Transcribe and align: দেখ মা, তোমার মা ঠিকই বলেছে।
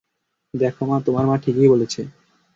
দেখ 0.53 0.75
মা, 0.83 0.95
তোমার 1.05 1.25
মা 1.25 1.35
ঠিকই 1.37 1.69
বলেছে। 1.69 2.01